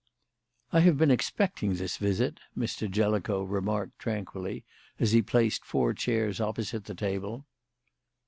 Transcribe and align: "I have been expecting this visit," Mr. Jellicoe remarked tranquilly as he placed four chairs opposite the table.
"I 0.73 0.79
have 0.79 0.97
been 0.97 1.11
expecting 1.11 1.75
this 1.75 1.97
visit," 1.97 2.39
Mr. 2.57 2.89
Jellicoe 2.89 3.43
remarked 3.43 3.99
tranquilly 3.99 4.65
as 4.99 5.11
he 5.11 5.21
placed 5.21 5.63
four 5.63 5.93
chairs 5.93 6.41
opposite 6.41 6.85
the 6.85 6.95
table. 6.95 7.45